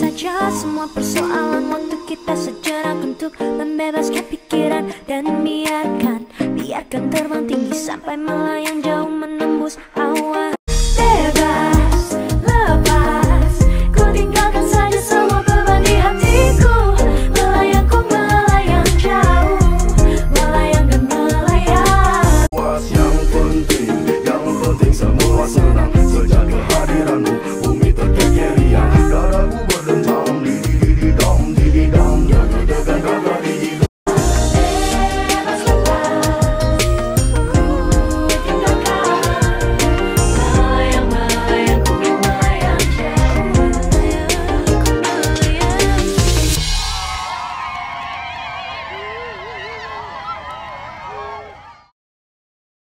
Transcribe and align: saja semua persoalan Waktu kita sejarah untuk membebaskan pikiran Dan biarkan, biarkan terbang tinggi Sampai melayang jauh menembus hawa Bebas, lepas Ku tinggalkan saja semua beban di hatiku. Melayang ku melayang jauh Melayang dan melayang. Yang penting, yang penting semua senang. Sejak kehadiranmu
saja 0.00 0.48
semua 0.48 0.88
persoalan 0.88 1.68
Waktu 1.68 1.96
kita 2.08 2.32
sejarah 2.32 2.96
untuk 3.04 3.36
membebaskan 3.36 4.24
pikiran 4.32 4.88
Dan 5.04 5.44
biarkan, 5.44 6.24
biarkan 6.56 7.12
terbang 7.12 7.44
tinggi 7.44 7.76
Sampai 7.76 8.16
melayang 8.16 8.80
jauh 8.80 9.12
menembus 9.12 9.76
hawa 9.92 10.56
Bebas, 10.96 12.16
lepas 12.40 13.54
Ku 13.92 14.08
tinggalkan 14.16 14.64
saja 14.64 15.00
semua 15.04 15.44
beban 15.44 15.84
di 15.84 16.00
hatiku. 16.00 16.96
Melayang 17.36 17.84
ku 17.84 18.00
melayang 18.08 18.88
jauh 18.96 19.60
Melayang 20.32 20.84
dan 20.88 21.02
melayang. 21.04 22.48
Yang 22.88 23.16
penting, 23.28 23.92
yang 24.24 24.44
penting 24.64 24.92
semua 24.96 25.44
senang. 25.44 25.92
Sejak 26.08 26.44
kehadiranmu 26.48 27.29